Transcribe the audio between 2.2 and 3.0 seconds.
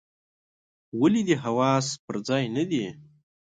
ځای نه دي؟